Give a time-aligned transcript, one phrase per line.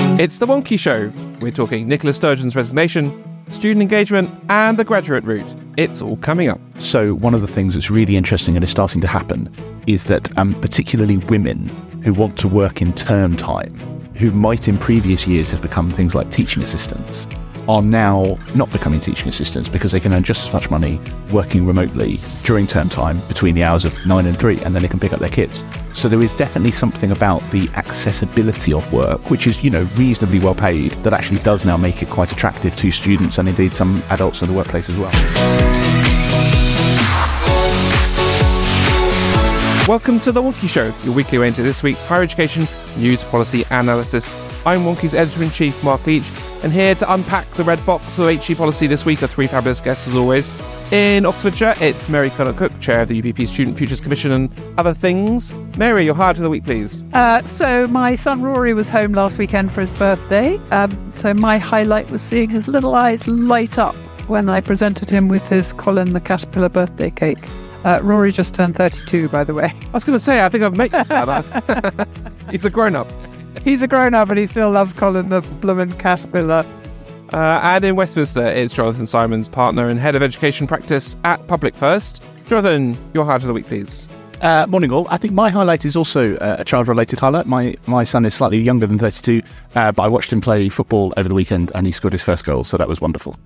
[0.00, 1.12] It's The Wonkhe Show.
[1.40, 5.54] We're talking Nicola Sturgeon's resignation, student engagement, and the graduate route.
[5.76, 6.60] It's all coming up.
[6.80, 9.52] So, one of the things that's really interesting and is starting to happen
[9.86, 11.68] is that um, particularly women
[12.04, 13.74] who want to work in term time,
[14.14, 17.26] who might in previous years have become things like teaching assistants,
[17.68, 20.98] are now not becoming teaching assistants because they can earn just as much money
[21.30, 24.88] working remotely during term time between the hours of nine and three, and then they
[24.88, 25.62] can pick up their kids.
[25.92, 30.38] So there is definitely something about the accessibility of work, which is, you know, reasonably
[30.38, 34.02] well paid, that actually does now make it quite attractive to students and indeed some
[34.08, 35.12] adults in the workplace as well.
[39.86, 43.64] Welcome to The Wonkhe Show, your weekly way into this week's higher education news policy
[43.70, 44.26] analysis.
[44.64, 46.30] I'm Wonkhe's editor in chief, Mark Leach,
[46.62, 49.80] and here to unpack the red box of HE policy this week are three fabulous
[49.80, 50.50] guests as always.
[50.92, 54.94] In Oxfordshire, it's Mary Curnock Cook, chair of the UPP Student Futures Commission and other
[54.94, 55.52] things.
[55.76, 57.02] Mary, your highlight of the week, please.
[57.12, 60.56] Uh, so my son Rory was home last weekend for his birthday.
[60.70, 63.94] Um, so my highlight was seeing his little eyes light up
[64.28, 67.38] when I presented him with his Colin the Caterpillar birthday cake.
[67.84, 69.66] Uh, Rory just turned 32, by the way.
[69.66, 72.06] I was going to say, I think I've met you.
[72.50, 73.12] He's a grown up.
[73.64, 76.64] He's a grown up and he still loves Colin the bloomin' Caterpillar.
[77.32, 81.74] Uh, and in Westminster, it's Jonathan Simons, partner and head of education practice at Public
[81.76, 82.22] First.
[82.46, 84.08] Jonathan, your highlight of the week, please.
[84.40, 85.06] Uh, morning, all.
[85.10, 87.46] I think my highlight is also uh, a child-related highlight.
[87.46, 89.42] My my son is slightly younger than 32,
[89.74, 92.44] uh, but I watched him play football over the weekend, and he scored his first
[92.44, 93.36] goal, so that was wonderful.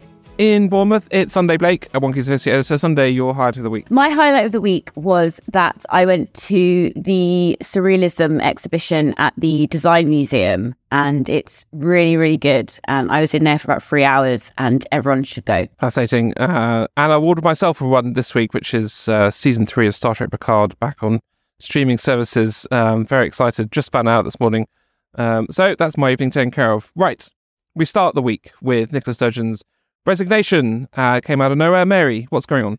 [0.43, 2.77] In Bournemouth, it's Sunday Blake, a Wonkhe's Associate Editor.
[2.77, 3.89] Sunday, your highlight of the week.
[3.93, 9.69] My highlight of the week was that I went to the Surrealism exhibition at the
[9.69, 12.77] Design Museum, and it's really, really good.
[12.89, 15.69] And I was in there for about three hours, and everyone should go.
[15.79, 16.35] Fascinating.
[16.37, 19.95] Uh, and I awarded myself for one this week, which is uh, season three of
[19.95, 21.21] Star Trek Picard back on
[21.61, 22.67] streaming services.
[22.73, 23.71] Um, very excited.
[23.71, 24.67] Just found out this morning.
[25.15, 26.91] Um, so that's my evening taken care of.
[26.97, 27.31] Right.
[27.77, 29.63] We start the week with Nicola Sturgeon's
[30.07, 30.89] resignation.
[30.97, 31.87] Uh, came out of nowhere.
[31.87, 32.79] Mary, what's going on?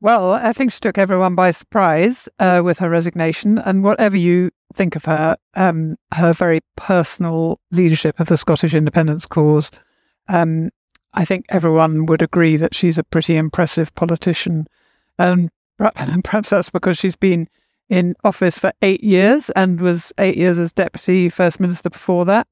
[0.00, 3.58] Well, I think she took everyone by surprise uh, with her resignation.
[3.58, 9.26] And whatever you think of her, um, her very personal leadership of the Scottish independence
[9.26, 9.70] cause,
[10.28, 10.70] um,
[11.14, 14.66] I think everyone would agree that she's a pretty impressive politician.
[15.20, 15.50] And
[16.24, 17.48] perhaps that's because she's been
[17.88, 22.46] in office for eight years and was eight years as deputy first minister before that.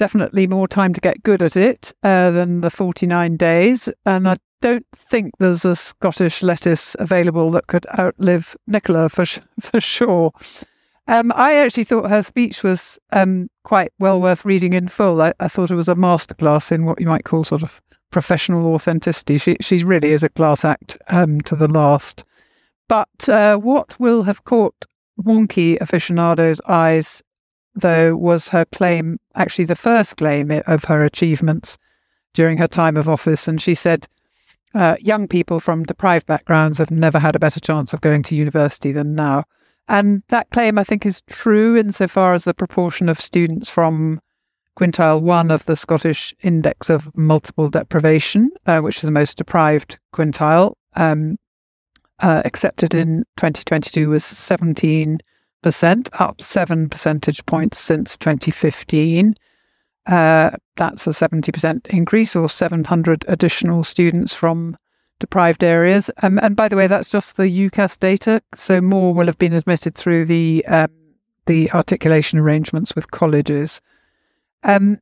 [0.00, 3.86] Definitely more time to get good at it uh, than the 49 days.
[4.06, 9.40] And I don't think there's a Scottish lettuce available that could outlive Nicola for sh-
[9.60, 10.32] for sure.
[11.06, 15.20] Um, I actually thought her speech was um, quite well worth reading in full.
[15.20, 18.72] I, I, thought it was a masterclass in what you might call sort of professional
[18.72, 19.36] authenticity.
[19.36, 22.24] She she really is a class act um, to the last.
[22.88, 24.86] But uh, what will have caught
[25.22, 27.22] Wonkhe aficionados' eyes,
[27.74, 31.78] though, was her claim, actually the first claim of her achievements
[32.34, 33.48] during her time of office.
[33.48, 34.06] And she said,
[34.74, 38.36] uh, young people from deprived backgrounds have never had a better chance of going to
[38.36, 39.44] university than now.
[39.88, 44.20] And that claim, I think, is true insofar as the proportion of students from
[44.78, 49.98] quintile one of the Scottish Index of Multiple Deprivation, uh, which is the most deprived
[50.14, 51.36] quintile, um,
[52.20, 55.20] uh, accepted in 2022 was 17%,
[55.64, 59.34] up seven percentage points since 2015.
[60.06, 64.76] Uh, that's a 70% increase or 700 additional students from
[65.18, 66.10] deprived areas.
[66.22, 68.42] Um, and by the way, that's just the UCAS data.
[68.54, 70.90] So more will have been admitted through the um,
[71.46, 73.80] the articulation arrangements with colleges.
[74.62, 74.98] Um,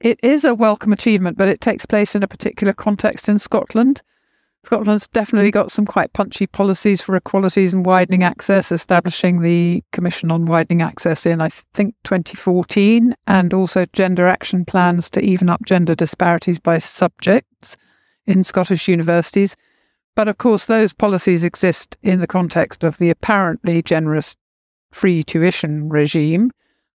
[0.00, 4.02] it is a welcome achievement, but it takes place in a particular context in Scotland.
[4.68, 10.30] Scotland's definitely got some quite punchy policies for equalities and widening access, establishing the Commission
[10.30, 15.64] on Widening Access in, I think, 2014, and also gender action plans to even up
[15.64, 17.78] gender disparities by subjects
[18.26, 19.56] in Scottish universities.
[20.14, 24.36] But of course, those policies exist in the context of the apparently generous
[24.90, 26.50] free tuition regime,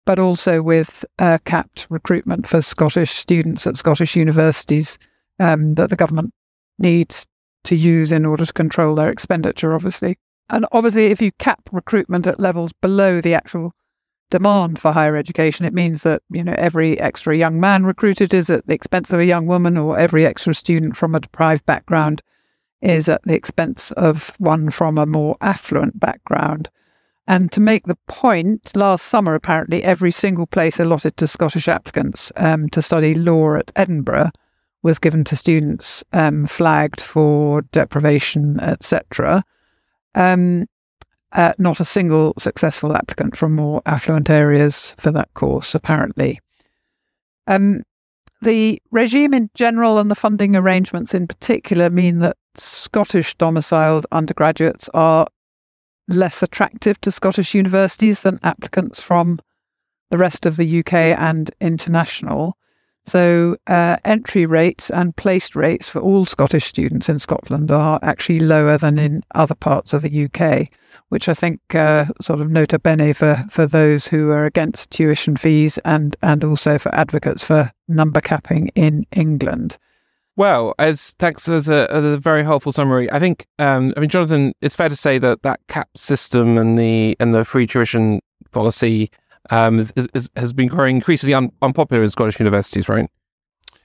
[0.06, 5.00] but also with uh, capped recruitment for Scottish students at Scottish universities
[5.40, 6.36] um, that the government
[6.78, 7.26] needs
[7.66, 10.18] to use in order to control their expenditure, obviously.
[10.50, 13.74] And obviously, if you cap recruitment at levels below the actual
[14.34, 15.64] demand for higher education.
[15.64, 19.20] It means that you know every extra young man recruited is at the expense of
[19.20, 22.24] a young woman, or every extra student from a deprived background
[22.82, 26.68] is at the expense of one from a more affluent background.
[27.28, 32.32] And to make the point, last summer, apparently, every single place allotted to Scottish applicants
[32.36, 34.32] um, to study law at Edinburgh
[34.84, 39.44] was given to students um, flagged for deprivation, etc.
[40.14, 40.68] Um,
[41.32, 46.40] uh, not a single successful applicant from more affluent areas for that course, apparently.
[47.48, 47.84] Um,
[48.42, 54.90] the regime in general and the funding arrangements in particular mean that Scottish domiciled undergraduates
[54.94, 55.28] are
[56.08, 59.40] less attractive to Scottish universities than applicants from
[60.12, 62.58] the rest of the UK and international.
[63.06, 68.40] So, uh, entry rates and placed rates for all Scottish students in Scotland are actually
[68.40, 70.70] lower than in other parts of the UK,
[71.10, 75.36] which I think uh, sort of nota bene for, for those who are against tuition
[75.36, 79.78] fees and, and also for advocates for number capping in England.
[80.36, 83.12] Well, as thanks as a, as a very helpful summary.
[83.12, 86.80] I think, um, I mean, Jonathan, it's fair to say that that cap system and
[86.80, 88.20] the and the free tuition
[88.52, 89.12] policy
[89.50, 93.10] um, is, is, has been growing increasingly un- unpopular in Scottish universities, right?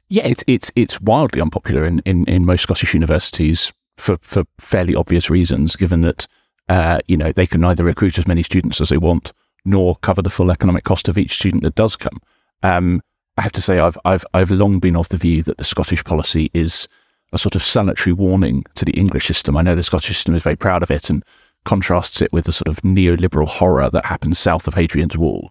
[0.08, 4.94] Yeah, it's it's it's wildly unpopular in, in, in most Scottish universities for, for fairly
[4.94, 6.26] obvious reasons, given that
[6.69, 9.32] uh, you know they can neither recruit as many students as they want
[9.64, 12.20] nor cover the full economic cost of each student that does come.
[12.62, 13.02] Um,
[13.37, 16.05] I have to say, I've I've I've long been of the view that the Scottish
[16.05, 16.88] policy is
[17.32, 19.56] a sort of salutary warning to the English system.
[19.56, 21.22] I know the Scottish system is very proud of it and
[21.69, 25.50] contrasts it with the sort of neoliberal horror that happens south of Hadrian's Wall.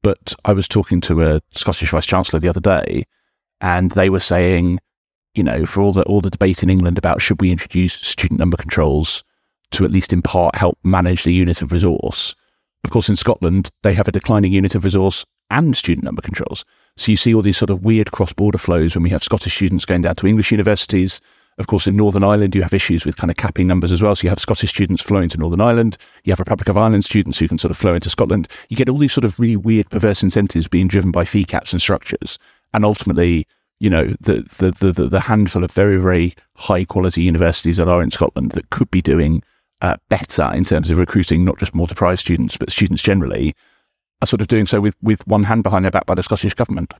[0.00, 3.04] But I was talking to a Scottish Vice Chancellor the other day,
[3.60, 4.78] and they were saying,
[5.34, 8.38] you know, for all the all the debate in England about should we introduce student
[8.38, 9.24] number controls
[9.72, 12.36] to at least in part help manage the unit of resource.
[12.84, 16.64] Of course, in Scotland, they have a declining unit of resource and student number controls.
[16.96, 19.56] So you see all these sort of weird cross border flows when we have Scottish
[19.56, 21.20] students going down to English universities.
[21.60, 24.16] Of course, in Northern Ireland, you have issues with kind of capping numbers as well.
[24.16, 25.98] So you have Scottish students flowing to Northern Ireland.
[26.24, 28.48] You have Republic of Ireland students who can sort of flow into Scotland.
[28.70, 31.72] You get all these sort of really weird, perverse incentives being driven by fee caps
[31.72, 32.38] and structures.
[32.72, 33.46] And ultimately,
[33.78, 38.02] you know, the, the, the, the handful of very, very high quality universities that are
[38.02, 39.42] in Scotland that could be doing
[39.82, 43.54] uh, better in terms of recruiting not just more deprived students, but students generally,
[44.22, 46.54] are sort of doing so with, with one hand behind their back by the Scottish
[46.54, 46.92] government.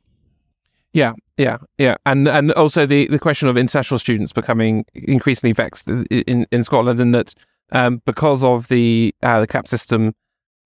[0.93, 5.89] Yeah, yeah, yeah, and and also the, the question of international students becoming increasingly vexed
[5.89, 7.33] in in Scotland, and that
[7.73, 10.15] um, because of the uh, the cap system,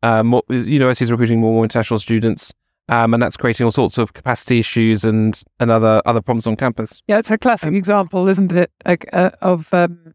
[0.03, 2.55] uh, more, universities recruiting more, more international students,
[2.89, 6.57] um, and that's creating all sorts of capacity issues and and other other problems on
[6.57, 7.03] campus.
[7.07, 10.15] Yeah, it's a classic um, example, isn't it, uh, of um,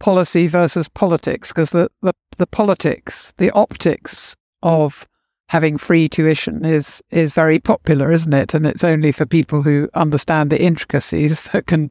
[0.00, 1.48] policy versus politics?
[1.48, 5.06] Because the, the the politics, the optics of
[5.48, 8.54] having free tuition is is very popular, isn't it?
[8.54, 11.90] And it's only for people who understand the intricacies that can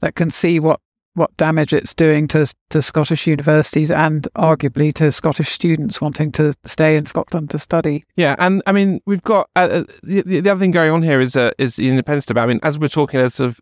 [0.00, 0.80] that can see what
[1.14, 6.54] what damage it's doing to to Scottish universities and arguably to Scottish students wanting to
[6.64, 8.04] stay in Scotland to study.
[8.16, 11.20] Yeah, and I mean we've got uh, uh the, the other thing going on here
[11.20, 12.44] is uh, is the independence debate.
[12.44, 13.60] I mean, as we're talking, there's sort of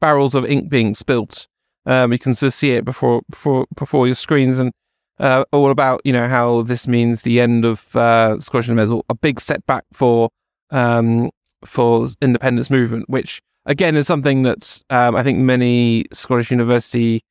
[0.00, 1.46] barrels of ink being spilt.
[1.86, 4.72] Um, you can sort of see it before before before your screens, and
[5.18, 9.14] uh, all about you know how this means the end of uh, Scottish independence, a
[9.14, 10.30] big setback for
[10.70, 11.30] um,
[11.64, 17.22] for independence movement, which again is something that um, I think many Scottish university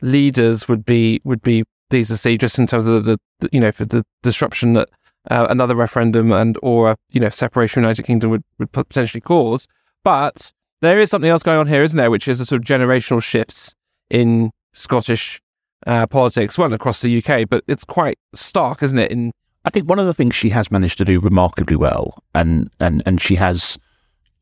[0.00, 3.60] leaders would be would be pleased to see, just in terms of the, the you
[3.60, 4.88] know for the disruption that
[5.30, 8.72] uh, another referendum and or a, you know separation of the United Kingdom would, would
[8.72, 9.66] potentially cause.
[10.04, 12.10] But there is something else going on here, isn't there?
[12.10, 13.74] Which is a sort of generational shifts
[14.10, 15.41] in Scottish
[15.86, 19.10] uh, politics, well, across the UK, but it's quite stark, isn't it?
[19.10, 19.32] In
[19.64, 23.02] I think one of the things she has managed to do remarkably well, and and
[23.06, 23.78] and she has,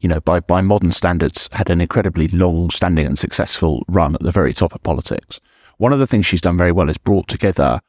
[0.00, 4.30] you know, by by modern standards, had an incredibly long-standing and successful run at the
[4.30, 5.40] very top of politics.
[5.78, 7.80] One of the things she's done very well is brought together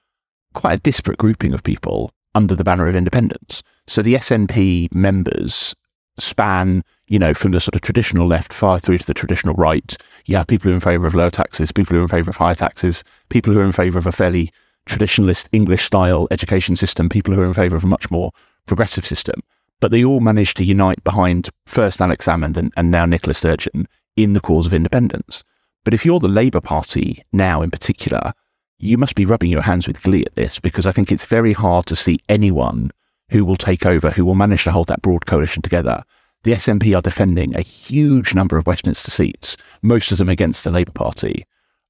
[0.54, 3.64] quite a disparate grouping of people under the banner of independence.
[3.88, 5.76] So the SNP members
[6.22, 9.98] span, you know, from the sort of traditional left far through to the traditional right.
[10.26, 12.30] You have people who are in favour of lower taxes, people who are in favour
[12.30, 14.52] of higher taxes, people who are in favour of a fairly
[14.88, 18.32] traditionalist English style education system, people who are in favour of a much more
[18.66, 19.42] progressive system.
[19.80, 23.88] But they all managed to unite behind first Alex Salmond and, and now Nicola Sturgeon
[24.16, 25.44] in the cause of independence.
[25.84, 28.34] But if you're the Labour Party now in particular,
[28.78, 31.54] you must be rubbing your hands with glee at this because I think it's very
[31.54, 32.92] hard to see anyone
[33.32, 36.04] who will take over, who will manage to hold that broad coalition together.
[36.44, 40.72] The SNP are defending a huge number of Westminster seats, most of them against the
[40.72, 41.46] Labour Party.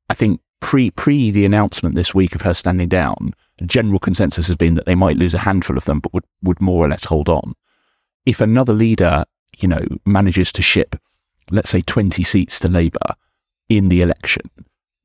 [0.10, 3.34] I think pre pre the announcement this week of her standing down,
[3.66, 6.62] general consensus has been that they might lose a handful of them, but would, would
[6.62, 7.54] more or less hold on.
[8.26, 9.26] If another leader,
[9.58, 10.96] you know, manages to ship,
[11.50, 13.16] let's say, 20 seats to Labour
[13.70, 14.50] in the election,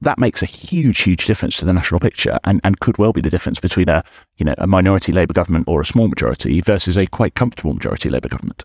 [0.00, 3.20] that makes a huge, huge difference to the national picture and, and could well be
[3.20, 4.04] the difference between a,
[4.36, 8.08] you know, a minority Labour government or a small majority versus a quite comfortable majority
[8.08, 8.62] Labour government.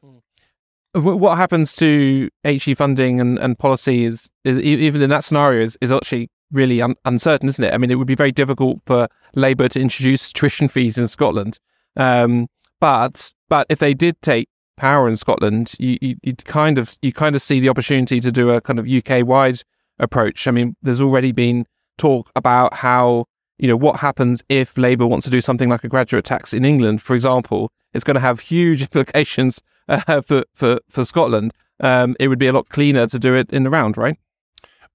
[0.93, 5.77] What happens to HE funding and, and policy is, is even in that scenario is,
[5.79, 7.73] is actually really un- uncertain, isn't it?
[7.73, 11.59] I mean, it would be very difficult for Labour to introduce tuition fees in Scotland.
[11.95, 12.47] Um,
[12.81, 17.13] but but if they did take power in Scotland, you, you you kind of you
[17.13, 19.61] kind of see the opportunity to do a kind of UK wide
[19.99, 20.47] approach.
[20.47, 21.65] I mean, there's already been
[21.97, 23.25] talk about how
[23.57, 26.65] you know what happens if Labour wants to do something like a graduate tax in
[26.65, 27.71] England, for example.
[27.93, 31.53] It's going to have huge implications uh, for for for Scotland.
[31.79, 34.17] Um, it would be a lot cleaner to do it in the round, right?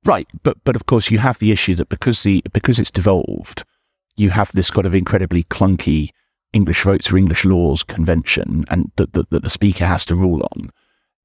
[0.04, 3.64] Right, but but of course you have the issue that because the because it's devolved,
[4.16, 6.10] you have this kind of incredibly clunky
[6.52, 10.48] English votes or English laws convention, and that, that, that the speaker has to rule
[10.52, 10.70] on.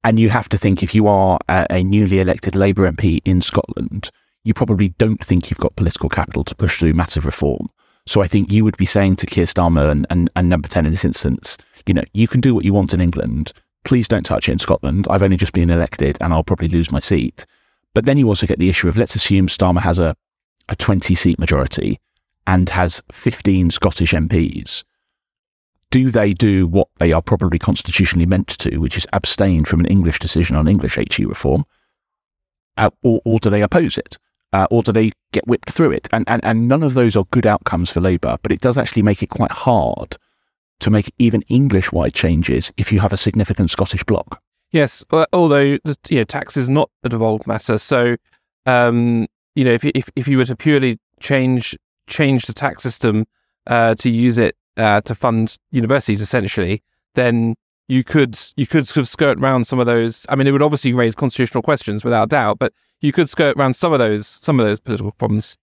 [0.04, 3.42] And you have to think if you are a, a newly elected Labour MP in
[3.42, 4.10] Scotland,
[4.44, 7.70] you probably don't think you've got political capital to push through massive reform.
[8.08, 10.86] So I think you would be saying to Keir Starmer and, and, and Number 10
[10.86, 13.54] in this instance, you know, you can do what you want in England.
[13.84, 15.08] Please don't touch it in Scotland.
[15.10, 17.46] I've only just been elected and I'll probably lose my seat.
[17.94, 20.16] But then you also get the issue of let's assume Starmer has a,
[20.70, 22.00] a 20 seat majority
[22.48, 24.84] and has 15 Scottish MPs.
[25.92, 29.86] Do they do what they are probably constitutionally meant to, which is abstain from an
[29.86, 31.66] English decision on English HE reform?
[32.78, 34.18] Uh, or, or do they oppose it?
[34.54, 36.08] Uh, or do they get whipped through it?
[36.12, 39.04] And, and, and none of those are good outcomes for Labour, but it does actually
[39.04, 40.18] make it quite hard
[40.80, 44.42] to make even English wide changes if you have a significant Scottish bloc.
[44.72, 48.16] Yes, although the you know, tax is not a devolved matter, so
[48.66, 53.28] um, you know if if if you were to purely change change the tax system
[53.68, 56.84] uh, to use it uh, to fund universities, essentially,
[57.16, 57.56] then
[57.88, 60.26] you could you could sort of skirt around some of those.
[60.30, 63.76] I mean, it would obviously raise constitutional questions without doubt, but you could skirt around
[63.76, 65.58] some of those some of those political problems.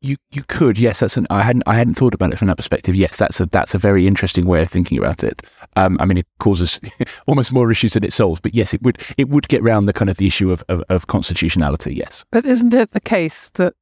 [0.00, 2.58] You you could yes that's an I hadn't I hadn't thought about it from that
[2.58, 5.42] perspective yes that's a that's a very interesting way of thinking about it
[5.74, 6.78] um, I mean it causes
[7.26, 9.94] almost more issues than it solves but yes it would it would get round the
[9.94, 13.74] kind of the issue of, of, of constitutionality yes but isn't it the case that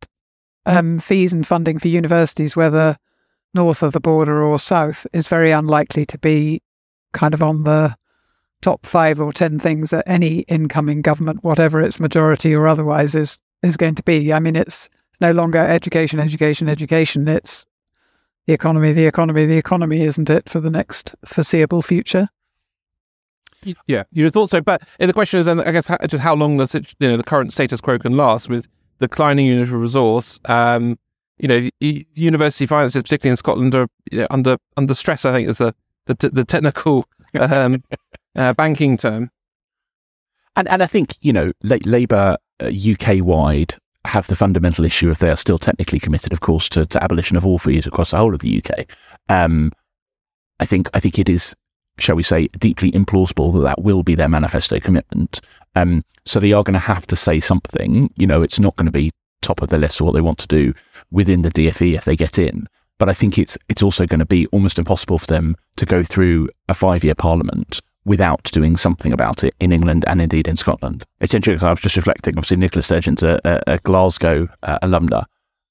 [0.66, 2.96] um, fees and funding for universities whether
[3.54, 6.62] north of the border or south is very unlikely to be
[7.12, 7.96] kind of on the
[8.60, 13.38] top five or ten things that any incoming government whatever its majority or otherwise is
[13.62, 14.88] is going to be I mean it's
[15.20, 17.28] no longer education, education, education.
[17.28, 17.64] It's
[18.46, 22.28] the economy, the economy, the economy, isn't it, for the next foreseeable future?
[23.86, 24.60] Yeah, you'd have thought so.
[24.60, 27.22] But the question is, I guess, how, just how long does it, you know, the
[27.22, 28.68] current status quo can last with
[29.00, 30.38] declining unit of resource?
[30.44, 30.98] Um,
[31.44, 35.26] you know, university finances, particularly in Scotland, are you know, under under stress.
[35.26, 35.74] I think is the
[36.06, 37.04] the, the technical
[37.38, 37.82] um,
[38.34, 39.30] uh, banking term.
[40.56, 45.18] And and I think you know, Labour uh, UK wide have the fundamental issue if
[45.18, 48.16] they are still technically committed, of course, to, to abolition of all fees across the
[48.16, 48.86] whole of the UK.
[49.28, 49.70] Um,
[50.60, 51.54] I think I think it is,
[51.98, 55.42] shall we say, deeply implausible that that will be their manifesto commitment.
[55.76, 58.08] Um, so they are going to have to say something.
[58.16, 59.10] You know, it's not going to be
[59.44, 60.72] top of the list of what they want to do
[61.10, 62.68] within the DFE if they get in.
[62.98, 66.04] But I think it's it's also going to be almost impossible for them to go
[66.04, 70.56] through a five year parliament without doing something about it in England and indeed in
[70.56, 71.04] Scotland.
[71.20, 71.56] It's interesting.
[71.56, 72.34] Because I was just reflecting.
[72.36, 75.24] Obviously, Nicola Sturgeon's a, a, a Glasgow uh, alumna,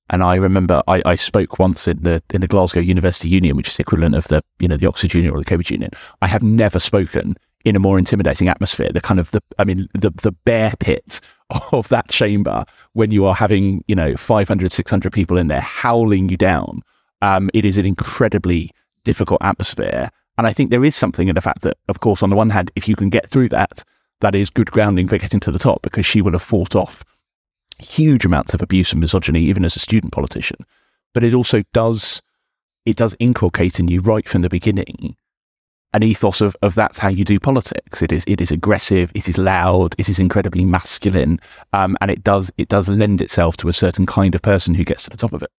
[0.10, 3.70] and I remember I, I, spoke once in the in the Glasgow University Union, which
[3.70, 5.92] is the equivalent of the you know the Oxford Union or the Cambridge Union.
[6.22, 8.92] I have never spoken in a more intimidating atmosphere.
[8.92, 11.22] The kind of the I mean the the bear pit
[11.72, 16.30] of that chamber when you are having you know 500 600 people in there howling
[16.30, 16.82] you down.
[17.22, 18.72] Um, it is an incredibly
[19.06, 22.30] difficult atmosphere and I think there is something in the fact that, of course, on
[22.30, 23.84] the one hand, if you can get through that,
[24.22, 27.04] that is good grounding for getting to the top because she will have fought off
[27.78, 30.58] huge amounts of abuse and misogyny, even as a student politician.
[31.14, 32.22] But it also does,
[32.86, 35.16] it does inculcate in you right from the beginning
[35.94, 38.02] an ethos of, of that's how you do politics.
[38.02, 41.40] It is it is aggressive, it is loud, it is incredibly masculine,
[41.72, 44.84] um, and it does it does lend itself to a certain kind of person who
[44.84, 45.52] gets to the top of it.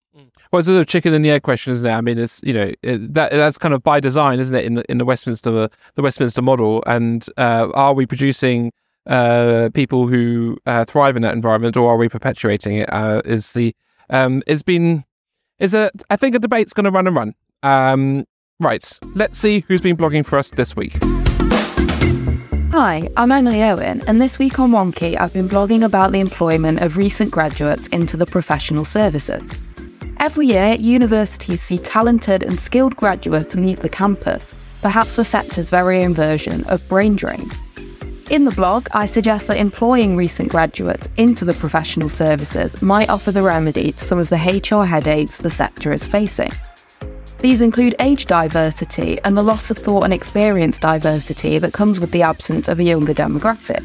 [0.52, 1.92] Well, it's a chicken and the egg question, isn't it?
[1.92, 4.64] I mean, it's you know it, that that's kind of by design, isn't it?
[4.64, 8.72] In the in the Westminster the Westminster model, and uh, are we producing
[9.06, 12.92] uh, people who uh, thrive in that environment, or are we perpetuating it?
[12.92, 13.74] Uh, is the
[14.10, 15.04] um, it's been
[15.58, 17.34] is a I think a debate's going to run and run.
[17.62, 18.24] Um,
[18.60, 20.96] right, let's see who's been blogging for us this week.
[22.72, 26.80] Hi, I'm Emily Owen, and this week on Wonkhe, I've been blogging about the employment
[26.80, 29.42] of recent graduates into the professional services.
[30.18, 36.04] Every year, universities see talented and skilled graduates leave the campus, perhaps the sector's very
[36.04, 37.50] own version of brain drain.
[38.30, 43.30] In the blog, I suggest that employing recent graduates into the professional services might offer
[43.30, 46.50] the remedy to some of the HR headaches the sector is facing.
[47.44, 52.10] These include age diversity and the loss of thought and experience diversity that comes with
[52.10, 53.84] the absence of a younger demographic.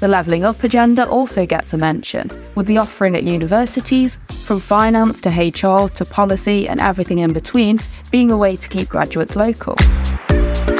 [0.00, 5.20] The Levelling Up agenda also gets a mention, with the offering at universities, from finance
[5.20, 7.78] to HR to policy and everything in between,
[8.10, 9.74] being a way to keep graduates local.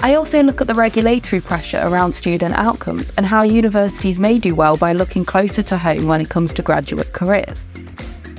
[0.02, 4.54] I also look at the regulatory pressure around student outcomes and how universities may do
[4.54, 7.68] well by looking closer to home when it comes to graduate careers.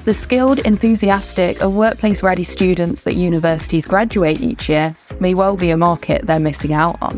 [0.05, 5.69] The skilled, enthusiastic, and workplace ready students that universities graduate each year may well be
[5.69, 7.15] a market they're missing out on.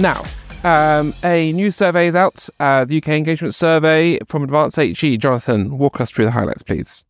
[0.00, 0.24] Now,
[0.64, 5.18] um, a new survey is out, uh, the UK Engagement Survey from Advanced HE.
[5.18, 7.04] Jonathan, walk us through the highlights, please.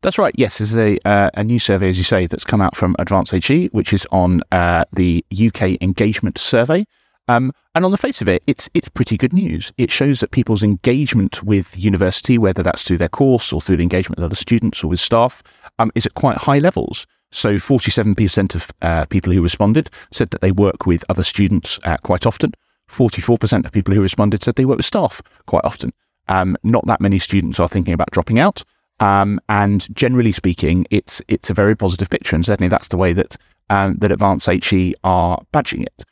[0.00, 0.32] That's right.
[0.38, 2.96] Yes, this is a uh, a new survey, as you say, that's come out from
[2.98, 6.86] Advanced HE, which is on uh, the UK Engagement Survey.
[7.28, 9.72] Um, and on the face of it, it's it's pretty good news.
[9.76, 13.82] It shows that people's engagement with university, whether that's through their course or through the
[13.82, 15.42] engagement with other students or with staff,
[15.78, 17.06] um, is at quite high levels.
[17.30, 21.98] So, 47% of uh, people who responded said that they work with other students uh,
[21.98, 22.52] quite often.
[22.88, 25.92] 44% of people who responded said they work with staff quite often.
[26.28, 28.64] Um, not that many students are thinking about dropping out.
[29.00, 33.12] Um, and generally speaking, it's it's a very positive picture, and certainly that's the way
[33.12, 33.36] that
[33.70, 36.04] um, that Advanced HE are badging it.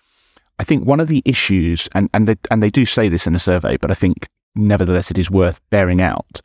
[0.59, 3.33] I think one of the issues, and, and, they, and they do say this in
[3.33, 6.41] the survey, but I think nevertheless it is worth bearing out,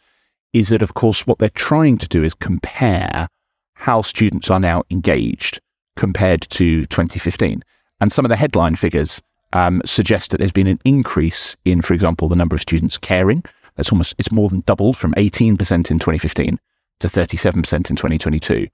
[0.54, 3.30] is that, of course, what they're trying to do is compare
[3.76, 5.60] how students are now engaged
[5.96, 7.64] compared to 2015.
[8.02, 9.22] And some of the headline figures
[9.54, 13.44] um, suggest that there's been an increase in, for example, the number of students caring.
[13.76, 16.60] That's almost, it's more than doubled from 18% in 2015
[17.00, 18.68] to 37% in 2022.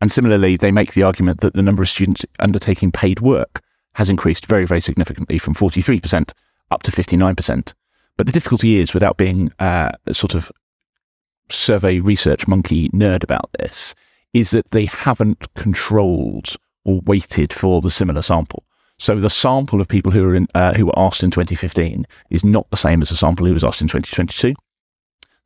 [0.00, 3.62] And similarly, they make the argument that the number of students undertaking paid work
[3.94, 6.32] has increased very, very significantly from 43%
[6.70, 7.72] up to 59%.
[8.16, 10.52] But the difficulty is, without being uh, a sort of
[11.48, 13.94] survey research monkey nerd about this,
[14.32, 18.64] is that they haven't controlled or waited for the similar sample.
[18.98, 22.68] So the sample of people who in, uh, who were asked in 2015 is not
[22.70, 24.54] the same as the sample who was asked in 2022.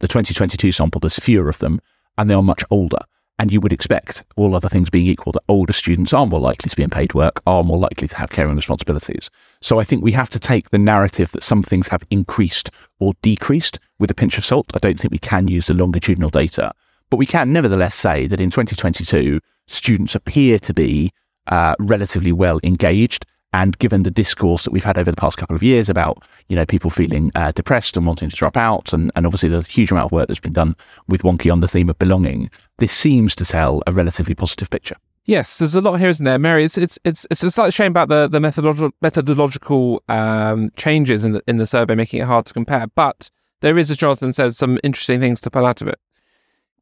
[0.01, 1.81] The 2022 sample, there's fewer of them,
[2.17, 2.99] and they are much older.
[3.39, 6.69] And you would expect, all other things being equal, that older students are more likely
[6.69, 9.31] to be in paid work, are more likely to have caring responsibilities.
[9.61, 13.13] So I think we have to take the narrative that some things have increased or
[13.23, 14.67] decreased with a pinch of salt.
[14.75, 16.73] I don't think we can use the longitudinal data,
[17.11, 21.13] but we can nevertheless say that in 2022, students appear to be
[21.47, 25.57] uh, relatively well engaged and given the discourse that we've had over the past couple
[25.57, 29.11] of years about, you know, people feeling uh, depressed and wanting to drop out, and,
[29.17, 30.77] and obviously the huge amount of work that's been done
[31.09, 34.97] with Wonkhe on the theme of belonging, this seems to tell a relatively positive picture.
[35.25, 36.65] Yes, there's a lot here, isn't there, Mary?
[36.65, 41.33] It's it's it's it's a slight shame about the the methodological methodological um, changes in
[41.33, 42.87] the in the survey, making it hard to compare.
[42.95, 43.31] But
[43.61, 45.99] there is, as Jonathan says, some interesting things to pull out of it.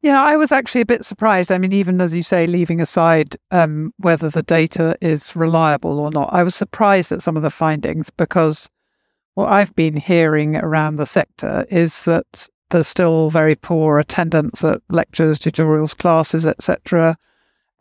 [0.01, 1.51] Yeah, I was actually a bit surprised.
[1.51, 6.11] I mean, even as you say, leaving aside um, whether the data is reliable or
[6.11, 8.69] not, I was surprised at some of the findings because
[9.33, 14.81] what I've been hearing around the sector is that there's still very poor attendance at
[14.89, 17.17] lectures, tutorials, classes, etc.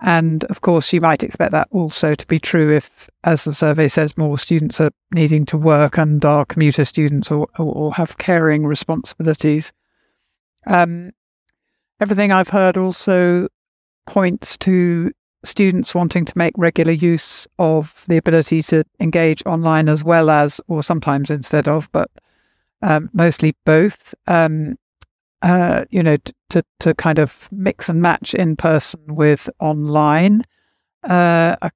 [0.01, 3.89] And of course, you might expect that also to be true if, as the survey
[3.89, 8.67] says, more students are needing to work and are commuter students or, or have caring
[8.67, 9.73] responsibilities.
[10.67, 11.13] Um,
[12.01, 13.49] Everything I've heard also
[14.07, 15.11] points to
[15.45, 20.61] students wanting to make regular use of the ability to engage online as well as,
[20.69, 22.11] or sometimes instead of, but
[22.83, 24.15] um, mostly both.
[24.27, 24.77] Um,
[25.43, 26.17] uh, you know,
[26.51, 30.45] to to kind of mix and match in person with online.
[31.05, 31.71] Uh, I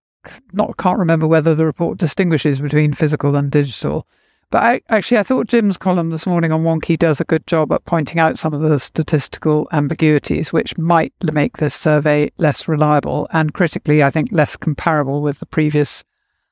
[0.52, 4.06] not can't remember whether the report distinguishes between physical and digital.
[4.50, 7.72] But I, actually, I thought Jim's column this morning on Wonkhe does a good job
[7.72, 13.28] at pointing out some of the statistical ambiguities, which might make this survey less reliable
[13.32, 16.02] and critically, I think, less comparable with the previous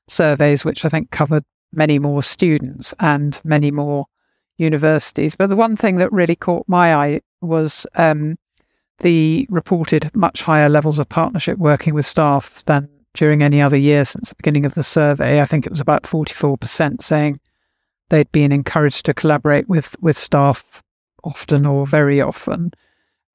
[0.06, 4.06] surveys, which I think covered many more students and many more
[4.58, 5.34] universities.
[5.34, 8.38] But the one thing that really caught my eye was um,
[9.00, 14.04] the reported much higher levels of partnership working with staff than during any other year
[14.04, 15.40] since the beginning of the survey.
[15.40, 17.40] I think it was about 44% saying
[18.11, 20.83] they'd been encouraged to collaborate with with staff
[21.25, 22.73] often or very often.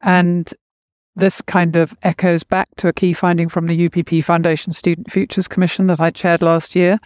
[0.02, 0.54] And
[1.16, 5.48] this kind of echoes back to a key finding from the UPP Foundation Student Futures
[5.48, 7.00] Commission that I chaired last year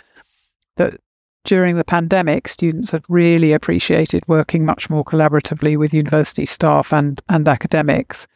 [0.77, 0.95] that
[1.43, 7.21] during the pandemic, students had really appreciated working much more collaboratively with university staff and
[7.29, 8.27] and academics,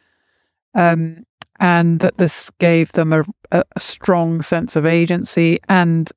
[0.74, 1.24] um,
[1.60, 6.10] and that this gave them a, a strong sense of agency and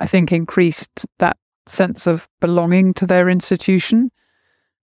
[0.00, 1.36] I think increased that
[1.68, 4.10] sense of belonging to their institution.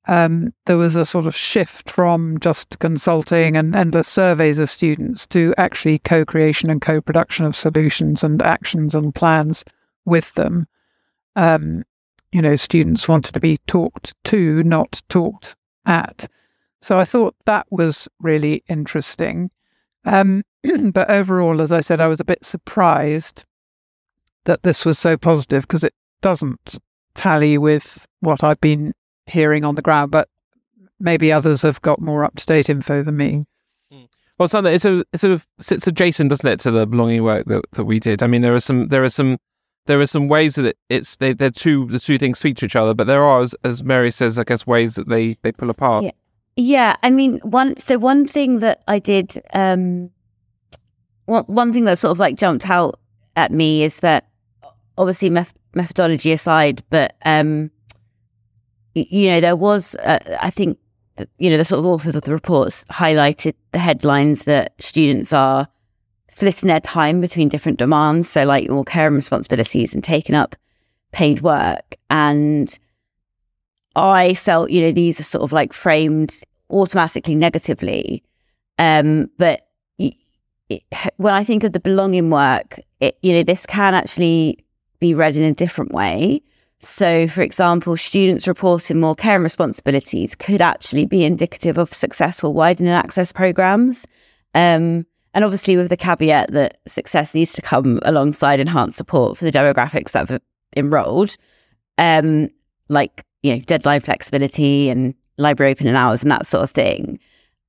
[0.08, 5.26] Um, there was a sort of shift from just consulting and endless surveys of students
[5.28, 9.64] to actually co creation and co production of solutions and actions and plans
[10.06, 10.68] with them.
[11.36, 11.84] Um,
[12.32, 16.30] you know, students wanted to be talked to, not talked at.
[16.82, 19.50] So I thought that was really interesting.
[20.06, 20.44] Um,
[20.94, 23.46] but overall, as I said, I was a bit surprised
[24.44, 25.94] that this was so positive because it
[26.26, 26.80] doesn't
[27.14, 28.94] tally with what I've been
[29.28, 30.28] hearing on the ground, but
[31.00, 33.46] maybe others have got more up to date info than me.
[34.40, 37.46] Well, so it's a it sort of sits adjacent, doesn't it, to the belonging work
[37.46, 38.24] that, that we did?
[38.24, 39.38] I mean, there are some there are some
[39.86, 42.66] there are some ways that it, it's they they're two the two things speak to
[42.66, 45.52] each other, but there are, as, as Mary says, I guess ways that they they
[45.52, 46.06] pull apart.
[46.06, 46.12] Yeah.
[46.58, 50.10] Yeah, I mean, one so one thing that I did, um,
[51.26, 53.00] one one thing that sort of like jumped out
[53.36, 54.28] at me is that
[54.98, 55.30] obviously
[55.76, 57.72] methodology aside, but um,
[58.96, 60.78] you know, there was, uh, I think,
[61.38, 65.68] you know, the sort of authors of the reports highlighted the headlines that students are
[66.30, 68.30] splitting their time between different demands.
[68.30, 70.56] So, like more care and responsibilities and taking up
[71.12, 71.96] paid work.
[72.10, 72.78] And
[73.96, 78.24] I felt, you know, these are sort of like framed automatically negatively.
[78.78, 79.68] Um, but
[80.70, 80.84] it,
[81.18, 84.65] when I think of the belonging work, it, you know, this can actually
[85.00, 86.42] be read in a different way.
[86.80, 92.54] So, for example, students reporting more care and responsibilities could actually be indicative of successful
[92.54, 94.06] widening access programs.
[94.54, 99.46] Um, and obviously, with the caveat that success needs to come alongside enhanced support for
[99.46, 100.42] the demographics that have
[100.76, 101.36] enrolled,
[101.98, 102.50] um,
[102.90, 107.20] like you know deadline flexibility and library opening hours and that sort of thing.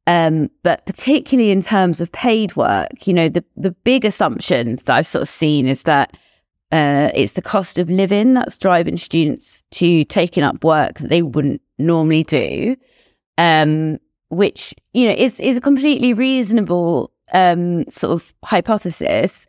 [0.07, 4.97] Um, but particularly in terms of paid work, you know, the the big assumption that
[4.97, 6.17] I've sort of seen is that
[6.73, 11.23] uh, it's the cost of living that's driving students to taking up work that they
[11.23, 12.77] wouldn't normally do,
[13.39, 13.99] um,
[14.31, 19.47] which you know is is a completely reasonable um, sort of hypothesis,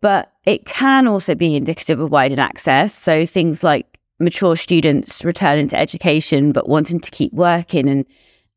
[0.00, 2.92] but it can also be indicative of widened access.
[2.94, 8.06] So things like mature students returning to education but wanting to keep working, and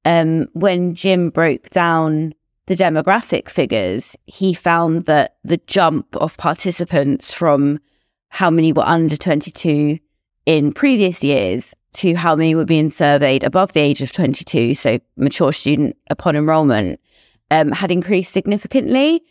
[0.06, 2.34] um, when Jim broke down
[2.66, 7.80] the demographic figures, he found that the jump of participants from
[8.30, 10.00] how many were under 22
[10.46, 15.00] in previous years to how many were being surveyed above the age of 22, so
[15.18, 17.00] mature student upon enrolment,
[17.52, 19.22] um, had increased significantly.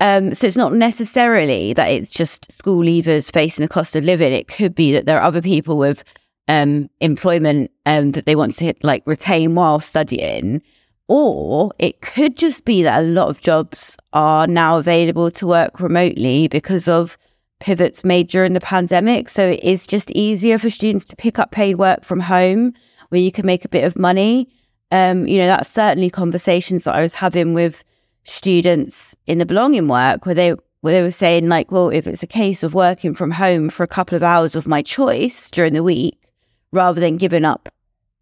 [0.00, 4.32] Um, so it's not necessarily that it's just school leavers facing the cost of living.
[4.32, 6.04] It could be that there are other people with
[6.46, 10.62] um, employment um, that they want to like retain while studying,
[11.08, 15.80] or it could just be that a lot of jobs are now available to work
[15.80, 17.18] remotely because of
[17.60, 19.28] pivots made during the pandemic.
[19.28, 22.74] So it is just easier for students to pick up paid work from home
[23.08, 24.48] where you can make a bit of money.
[24.90, 27.84] Um, you know, that's certainly conversations that I was having with
[28.24, 32.22] students in the belonging work where they where they were saying like, well, if it's
[32.22, 35.72] a case of working from home for a couple of hours of my choice during
[35.72, 36.22] the week,
[36.70, 37.68] rather than giving up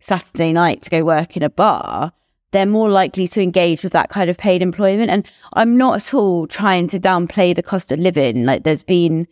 [0.01, 2.13] Saturday night to go work in a bar,
[2.57, 5.11] they're more likely to engage with that kind of paid employment.
[5.11, 8.47] And I'm not at all trying to downplay the cost of living.
[8.47, 9.29] Like there's been,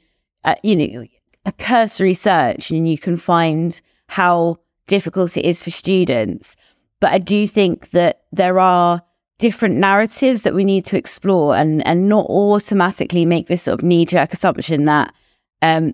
[0.62, 1.06] you know,
[1.46, 4.58] a cursory search and you can find how
[4.88, 6.58] difficult it is for students.
[7.00, 9.00] But I do think that there are
[9.38, 13.82] different narratives that we need to explore and, and not automatically make this sort of
[13.82, 15.14] knee jerk assumption that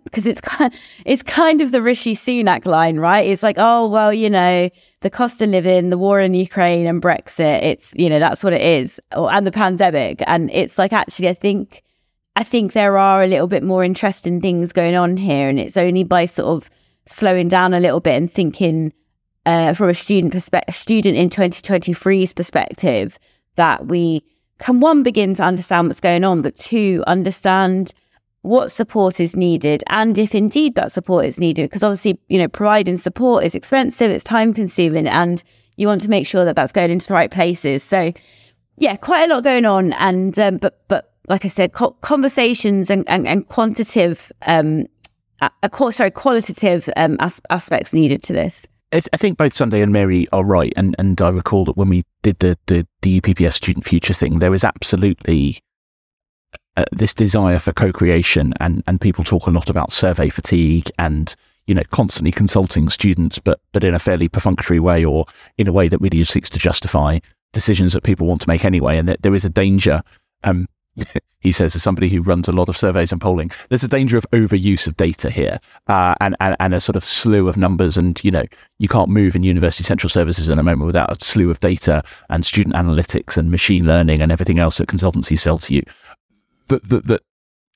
[0.04, 0.74] because um, it's kind,
[1.06, 3.28] it's kind of the Rishi Sunak line, right?
[3.28, 4.68] It's like, oh well, you know,
[5.00, 7.62] the cost of living, the war in Ukraine, and Brexit.
[7.62, 11.28] It's you know that's what it is, or, and the pandemic, and it's like actually,
[11.28, 11.82] I think,
[12.34, 15.76] I think there are a little bit more interesting things going on here, and it's
[15.76, 16.70] only by sort of
[17.06, 18.92] slowing down a little bit and thinking
[19.46, 23.18] uh, from a student perspective, student in 2023's perspective,
[23.54, 24.24] that we
[24.58, 27.94] can one begin to understand what's going on, but two understand
[28.42, 32.48] what support is needed and if indeed that support is needed because obviously you know
[32.48, 35.44] providing support is expensive it's time consuming and
[35.76, 37.82] you want to make sure that that's going into the right places.
[37.82, 38.12] So
[38.76, 42.90] yeah quite a lot going on and um, but but like i said co- conversations
[42.90, 44.86] and, and, and quantitative um
[45.40, 48.66] uh, sorry qualitative um, as- aspects needed to this.
[48.92, 52.02] I think both Sunday and Mary are right, and, and I recall that when we
[52.22, 55.60] did the, the, the UPPS Student Future thing, there was absolutely
[56.76, 61.34] uh, this desire for co-creation and and people talk a lot about survey fatigue and
[61.70, 65.72] you know, constantly consulting students, but but in a fairly perfunctory way or in a
[65.72, 67.20] way that really seeks to justify
[67.52, 68.98] decisions that people want to make anyway.
[68.98, 70.02] And that there is a danger.
[70.42, 70.66] Um,
[71.40, 74.18] he says, as somebody who runs a lot of surveys and polling, there's a danger
[74.18, 77.96] of overuse of data here, uh, and, and and a sort of slew of numbers.
[77.96, 78.44] And you know,
[78.78, 82.02] you can't move in university central services in a moment without a slew of data
[82.30, 85.82] and student analytics and machine learning and everything else that consultancies sell to you.
[86.70, 87.22] That that, that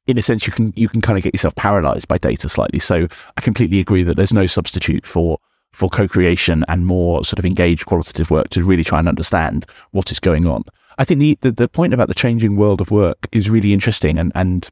[0.06, 2.78] in a sense, you can you can kind of get yourself paralyzed by data slightly.
[2.78, 5.38] So I completely agree that there's no substitute for
[5.72, 10.12] for co-creation and more sort of engaged qualitative work to really try and understand what
[10.12, 10.62] is going on.
[10.98, 14.18] I think the, the, the point about the changing world of work is really interesting,
[14.18, 14.68] and and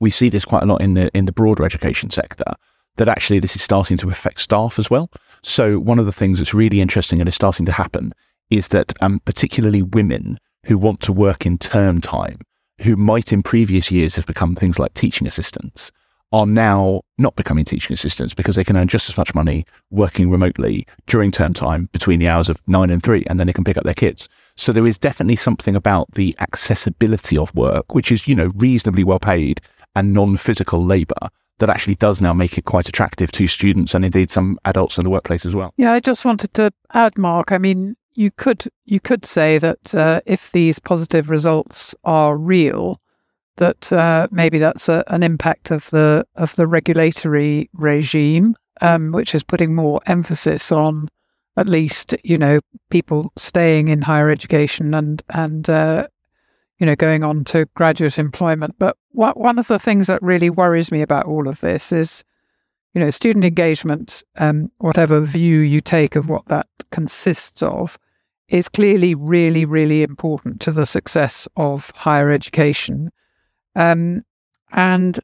[0.00, 2.54] we see this quite a lot in the in the broader education sector.
[2.96, 5.10] That actually this is starting to affect staff as well.
[5.42, 8.12] So one of the things that's really interesting and is starting to happen
[8.50, 12.38] is that um, particularly women who want to work in term time
[12.82, 15.92] who might in previous years have become things like teaching assistants
[16.34, 20.28] are now not becoming teaching assistants because they can earn just as much money working
[20.28, 23.62] remotely during term time between the hours of nine and three, and then they can
[23.62, 24.28] pick up their kids.
[24.56, 29.04] So there is definitely something about the accessibility of work, which is, you know, reasonably
[29.04, 29.60] well paid
[29.94, 34.04] and non physical labour that actually does now make it quite attractive to students and
[34.04, 35.72] indeed some adults in the workplace as well.
[35.76, 37.52] Yeah, I just wanted to add, Mark.
[37.52, 43.00] I mean, you could you could say that uh, if these positive results are real,
[43.56, 49.34] that uh, maybe that's a, an impact of the of the regulatory regime, um, which
[49.34, 51.08] is putting more emphasis on
[51.56, 56.06] at least you know people staying in higher education and and uh,
[56.78, 58.76] you know going on to graduate employment.
[58.78, 62.24] But what, one of the things that really worries me about all of this is
[62.92, 67.98] you know student engagement, um, whatever view you take of what that consists of
[68.48, 73.10] is clearly really, really important to the success of higher education.
[73.74, 74.22] Um,
[74.72, 75.18] and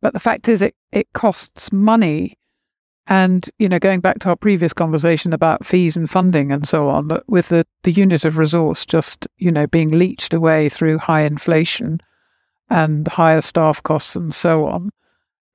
[0.00, 2.38] but the fact is, it it costs money.
[3.08, 6.88] And you know, going back to our previous conversation about fees and funding and so
[6.88, 11.22] on, with the, the unit of resource just you know being leached away through high
[11.22, 12.00] inflation
[12.70, 14.90] and higher staff costs and so on,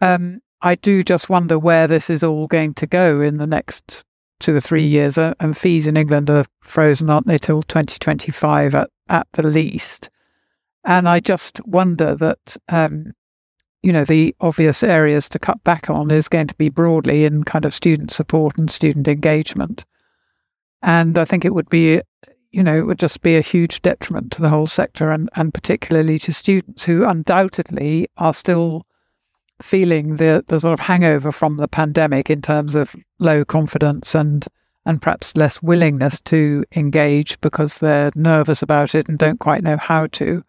[0.02, 4.04] um, I do just wonder where this is all going to go in the next
[4.40, 8.76] two or three years, uh, and fees in England are frozen, aren't they, till 2025
[8.76, 10.10] at, at the least.
[10.84, 13.14] And I just wonder that, um,
[13.84, 17.44] you know, the obvious areas to cut back on is going to be broadly in
[17.44, 19.86] kind of student support and student engagement.
[20.82, 22.02] And I think it would be,
[22.52, 25.54] you know, it would just be a huge detriment to the whole sector and, and
[25.54, 28.87] particularly to students who undoubtedly are still
[29.62, 34.48] feeling the the sort of hangover from the pandemic in terms of low confidence and
[34.86, 39.76] and perhaps less willingness to engage because they're nervous about it and don't quite know
[39.76, 40.44] how to.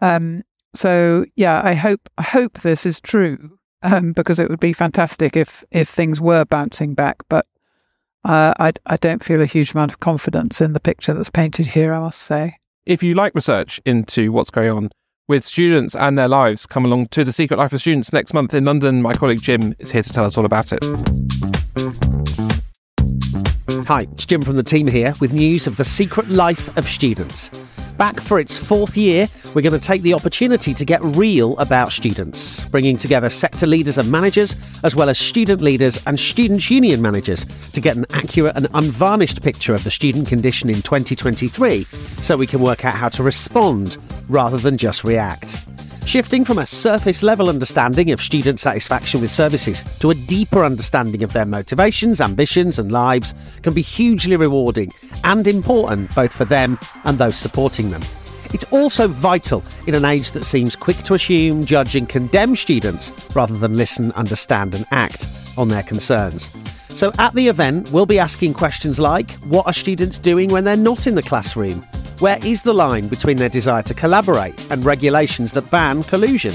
[0.00, 0.42] Um,
[0.74, 5.36] so yeah, I hope I hope this is true um, because it would be fantastic
[5.36, 7.18] if if things were bouncing back.
[7.28, 7.46] But
[8.24, 11.66] uh, I I don't feel a huge amount of confidence in the picture that's painted
[11.66, 11.92] here.
[11.92, 12.56] I must say.
[12.86, 14.90] If you like research into what's going on
[15.30, 16.66] with students and their lives.
[16.66, 19.00] Come along to The Secret Life of Students next month in London.
[19.00, 20.84] My colleague Jim is here to tell us all about it.
[23.86, 27.69] Hi, it's Jim from the team here with news of The Secret Life of Students.
[28.00, 31.92] Back for its fourth year, we're going to take the opportunity to get real about
[31.92, 37.02] students, bringing together sector leaders and managers, as well as student leaders and students' union
[37.02, 41.84] managers, to get an accurate and unvarnished picture of the student condition in 2023
[42.22, 43.98] so we can work out how to respond
[44.30, 45.59] rather than just react.
[46.10, 51.22] Shifting from a surface level understanding of student satisfaction with services to a deeper understanding
[51.22, 54.90] of their motivations, ambitions, and lives can be hugely rewarding
[55.22, 58.02] and important both for them and those supporting them.
[58.52, 63.30] It's also vital in an age that seems quick to assume, judge, and condemn students
[63.36, 66.50] rather than listen, understand, and act on their concerns.
[66.88, 70.76] So, at the event, we'll be asking questions like What are students doing when they're
[70.76, 71.84] not in the classroom?
[72.20, 76.52] Where is the line between their desire to collaborate and regulations that ban collusion?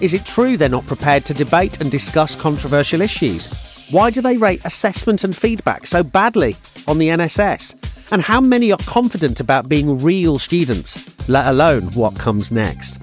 [0.00, 3.46] Is it true they're not prepared to debate and discuss controversial issues?
[3.92, 6.56] Why do they rate assessment and feedback so badly
[6.88, 7.76] on the NSS?
[8.10, 13.00] And how many are confident about being real students, let alone what comes next?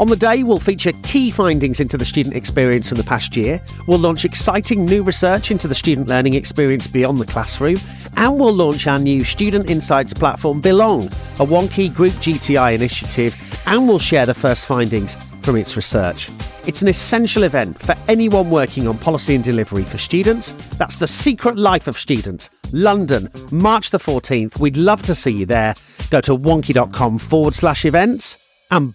[0.00, 3.62] On the day, we'll feature key findings into the student experience from the past year.
[3.86, 7.76] We'll launch exciting new research into the student learning experience beyond the classroom.
[8.16, 13.36] And we'll launch our new Student Insights platform, Belong, a Wonkhe Group GTI initiative.
[13.66, 16.30] And we'll share the first findings from its research.
[16.66, 20.52] It's an essential event for anyone working on policy and delivery for students.
[20.76, 24.58] That's The Secret Life of Students, London, March the 14th.
[24.58, 25.74] We'd love to see you there.
[26.10, 28.38] Go to wonkhe.com forward slash events
[28.70, 28.94] and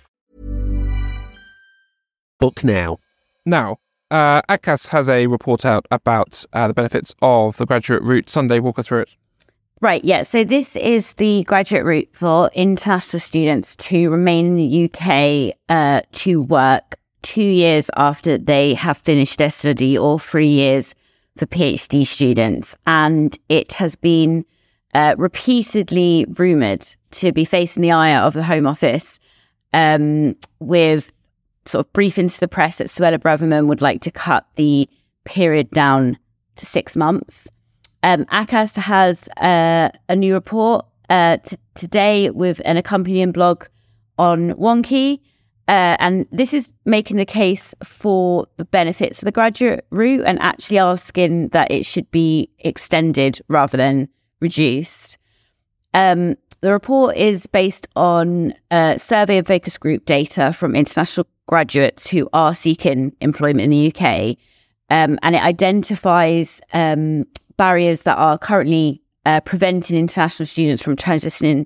[2.41, 2.97] Book now.
[3.45, 3.77] Now,
[4.09, 8.29] uh, ACAS has a report out about uh, the benefits of the graduate route.
[8.29, 9.15] Sunday, walk us through it.
[9.79, 10.23] Right, yeah.
[10.23, 16.01] So this is the graduate route for international students to remain in the UK uh,
[16.13, 20.95] to work two years after they have finished their study or three years
[21.37, 22.75] for PhD students.
[22.87, 24.45] And it has been
[24.95, 29.19] uh, repeatedly rumoured to be facing the ire of the Home Office
[29.73, 31.13] um, with
[31.65, 34.89] sort of briefings to the press that Suella Braverman would like to cut the
[35.25, 36.17] period down
[36.55, 37.47] to six months.
[38.03, 43.65] Um, ACAS has uh, a new report uh, t- today with an accompanying blog
[44.17, 45.19] on Wonkhe.
[45.67, 50.39] Uh, and this is making the case for the benefits of the graduate route and
[50.41, 54.09] actually asking that it should be extended rather than
[54.41, 55.17] reduced.
[55.93, 62.07] Um, the report is based on a survey of focus group data from international graduates
[62.07, 64.37] who are seeking employment in the UK.
[64.89, 67.25] Um, and it identifies um,
[67.57, 71.65] barriers that are currently uh, preventing international students from transitioning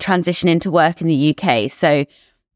[0.00, 1.70] transitioning to work in the UK.
[1.70, 2.04] So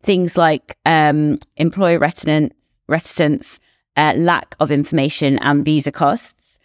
[0.03, 2.53] things like um, employer reticence,
[2.88, 3.61] reticence
[3.96, 6.59] uh, lack of information, and visa costs.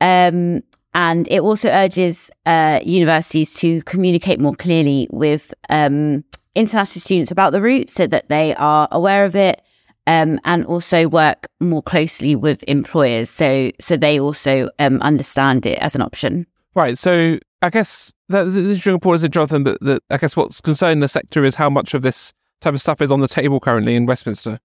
[0.00, 0.62] Um,
[0.98, 6.24] and it also urges uh, universities to communicate more clearly with um,
[6.56, 9.62] international students about the route so that they are aware of it
[10.08, 15.78] um, and also work more closely with employers so so they also um, understand it
[15.78, 16.44] as an option.
[16.74, 16.98] Right.
[16.98, 20.98] So I guess that the interesting report is, Jonathan, that, that I guess what's concerning
[20.98, 23.94] the sector is how much of this type of stuff is on the table currently
[23.94, 24.58] in Westminster.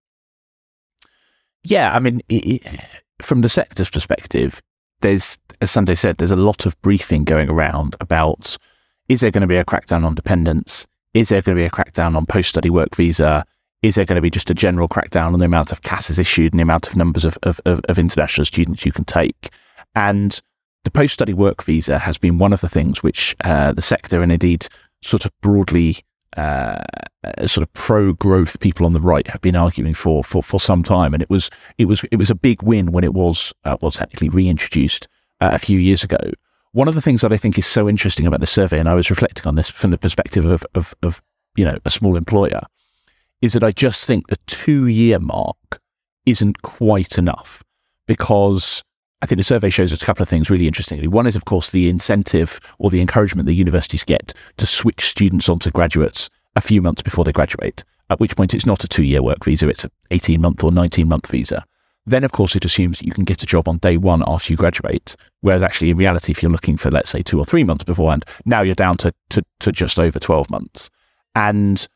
[1.63, 2.81] Yeah, I mean, it, it,
[3.21, 4.61] from the sector's perspective,
[5.03, 8.57] there's, as Sunday said, there's a lot of briefing going around about
[9.09, 10.87] is there going to be a crackdown on dependents?
[11.13, 13.45] Is there going to be a crackdown on post study work visa?
[13.83, 16.53] Is there going to be just a general crackdown on the amount of CASs issued
[16.53, 19.49] and the amount of numbers of, of, of, of international students you can take?
[19.93, 20.39] And
[20.85, 24.23] the post study work visa has been one of the things which uh, the sector
[24.23, 24.67] and indeed
[25.03, 25.97] sort of broadly
[26.37, 26.83] uh,
[27.45, 30.83] sort of pro growth people on the right have been arguing for, for for some
[30.83, 33.77] time, and it was it was it was a big win when it was uh,
[33.81, 35.07] well technically reintroduced
[35.41, 36.17] uh, a few years ago.
[36.71, 38.95] One of the things that I think is so interesting about the survey, and I
[38.95, 41.21] was reflecting on this from the perspective of of, of
[41.55, 42.61] you know a small employer,
[43.41, 45.81] is that I just think the two year mark
[46.25, 47.63] isn't quite enough
[48.07, 48.83] because
[49.23, 51.07] I think the survey shows us a couple of things really interestingly.
[51.07, 55.47] One is, of course, the incentive or the encouragement the universities get to switch students
[55.47, 59.05] onto graduates a few months before they graduate, at which point it's not a two
[59.05, 61.63] year work visa, it's an 18 month or 19 month visa.
[62.05, 64.51] Then, of course, it assumes that you can get a job on day one after
[64.51, 65.15] you graduate.
[65.39, 68.25] Whereas actually, in reality, if you're looking for, let's say, two or three months beforehand,
[68.43, 70.89] now you're down to, to, to just over 12 months.
[71.33, 71.87] And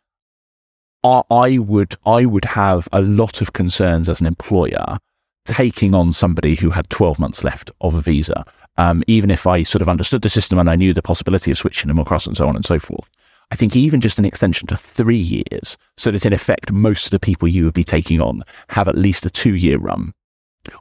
[1.04, 5.00] I would, I would have a lot of concerns as an employer
[5.48, 8.46] taking on somebody who had 12 months left of a visa,
[8.78, 11.58] um, even if I sort of understood the system and I knew the possibility of
[11.58, 13.10] switching them across and so on and so forth.
[13.50, 17.12] I think even just an extension to three years, so that in effect, most of
[17.12, 20.14] the people you would be taking on have at least a two year run,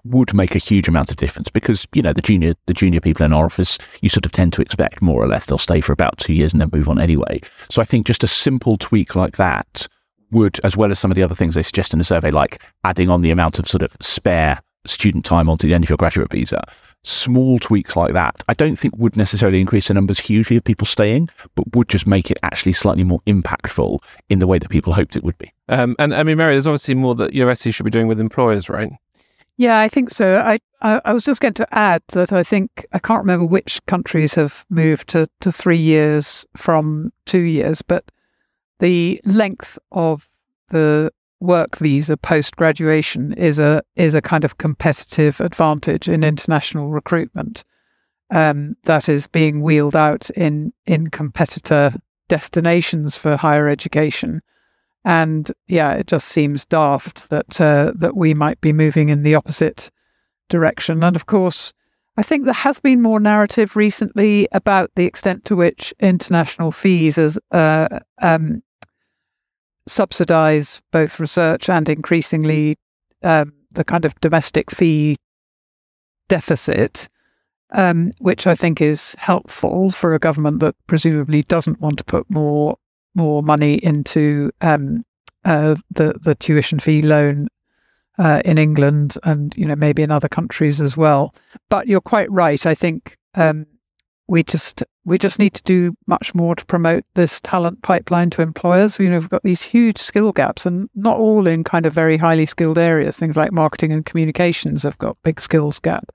[0.05, 3.25] would make a huge amount of difference because, you know, the junior, the junior people
[3.25, 5.93] in our office, you sort of tend to expect more or less they'll stay for
[5.93, 7.41] about two years and then move on anyway.
[7.71, 9.87] So I think just a simple tweak like that
[10.31, 12.63] would, as well as some of the other things they suggest in the survey, like
[12.85, 15.97] adding on the amount of sort of spare student time onto the end of your
[15.97, 16.63] graduate visa,
[17.03, 20.87] small tweaks like that, I don't think would necessarily increase the numbers hugely of people
[20.87, 23.99] staying, but would just make it actually slightly more impactful
[24.29, 25.53] in the way that people hoped it would be.
[25.69, 28.69] Um, and I mean, Mary, there's obviously more that universities should be doing with employers,
[28.69, 28.93] right?
[29.57, 30.37] Yeah, I think so.
[30.37, 33.81] I, I, I was just going to add that I think I can't remember which
[33.87, 38.11] countries have moved to, to three years from two years, but
[38.79, 40.29] the length of
[40.71, 41.11] the
[41.41, 47.63] work visa post graduation is a is a kind of competitive advantage in international recruitment
[48.31, 51.95] um, that is being wheeled out in in competitor
[52.29, 54.41] destinations for higher education.
[55.05, 59.37] And yeah, it just seems daft that uh, that we might be moving in the
[59.37, 59.91] opposite
[60.49, 61.05] direction.
[61.05, 61.73] And of course,
[62.17, 67.19] I think there has been more narrative recently about the extent to which international fees
[67.19, 68.63] as uh, um,
[69.87, 72.77] subsidize both research and increasingly
[73.23, 75.17] um, the kind of domestic fee
[76.29, 77.09] deficit,
[77.71, 82.29] um, which I think is helpful for a government that presumably doesn't want to put
[82.31, 82.77] more
[83.15, 85.03] more money into um,
[85.45, 87.49] uh, the the tuition fee loan
[88.19, 91.35] uh, in England and you know maybe in other countries as well.
[91.69, 92.65] But you're quite right.
[92.67, 93.67] I think um,
[94.29, 98.43] we just we just need to do much more to promote this talent pipeline to
[98.43, 98.99] employers.
[98.99, 102.17] You know, we've got these huge skill gaps, and not all in kind of very
[102.17, 103.17] highly skilled areas.
[103.17, 106.11] Things like marketing and communications have got big skills gap.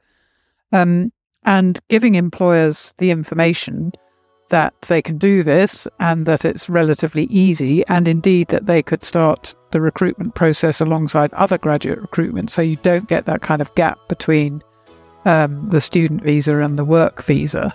[0.74, 1.12] Um,
[1.44, 3.92] and giving employers the information
[4.50, 9.06] that they can do this and that it's relatively easy, and indeed that they could
[9.06, 13.74] start the recruitment process alongside other graduate recruitment, so you don't get that kind of
[13.76, 14.62] gap between
[15.24, 17.74] um, the student visa and the work visa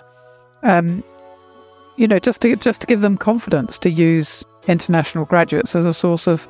[0.63, 1.03] um,
[1.97, 5.93] you know, just to just to give them confidence to use international graduates as a
[5.93, 6.47] source of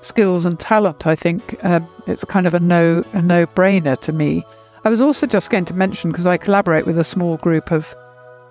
[0.00, 1.06] skills and talent.
[1.06, 4.44] I think um, it's kind of a no a no brainer to me.
[4.84, 7.94] I was also just going to mention because I collaborate with a small group of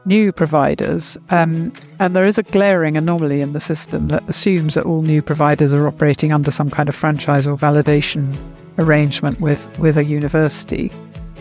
[0.06, 4.86] new providers, um, and there is a glaring anomaly in the system that assumes that
[4.86, 8.38] all new providers are operating under some kind of franchise or validation
[8.78, 10.92] arrangement with with a university.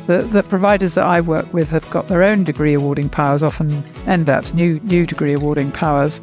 [0.07, 3.82] The, the providers that I work with have got their own degree awarding powers, often
[4.04, 6.20] NDAPs, new, new degree awarding powers.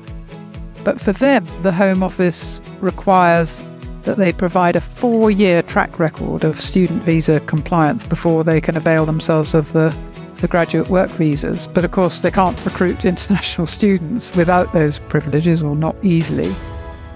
[0.86, 3.62] But for them, the Home Office requires
[4.04, 8.78] that they provide a four year track record of student visa compliance before they can
[8.78, 9.96] avail themselves of the,
[10.38, 11.68] the graduate work visas.
[11.68, 16.54] But of course, they can't recruit international students without those privileges or not easily.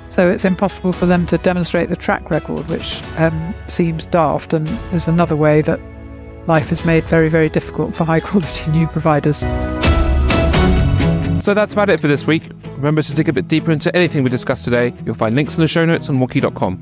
[0.10, 4.68] So it's impossible for them to demonstrate the track record, which um, seems daft and
[4.92, 5.80] is another way that
[6.48, 9.40] life is made very, very difficult for high quality new providers.
[11.44, 12.44] So that's about it for this week.
[12.78, 14.94] Remember to dig a bit deeper into anything we discussed today.
[15.06, 16.82] You'll find links in the show notes on Wonkhe.com.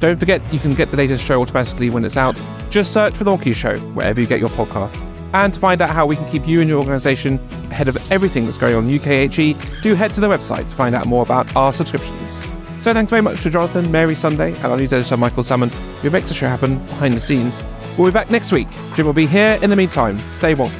[0.00, 2.40] Don't forget, you can get the latest show automatically when it's out.
[2.70, 5.02] Just search for The Wonkhe Show wherever you get your podcasts.
[5.32, 7.34] And to find out how we can keep you and your organisation
[7.70, 10.94] ahead of everything that's going on in UKHE, do head to the website to find
[10.94, 12.42] out more about our subscriptions.
[12.80, 15.70] So thanks very much to Jonathan, Mary Sunday, and our news editor Michael Salmon,
[16.02, 17.62] who makes the show happen behind the scenes.
[17.96, 18.68] We'll be back next week.
[18.94, 19.58] Jim will be here.
[19.62, 20.72] In the meantime, stay warm.